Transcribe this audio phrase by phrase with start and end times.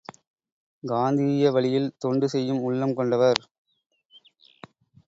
[0.83, 3.41] காந்தீய வழியில் தொண்டு செய்யும் உள்ளம் கொண்டவர்.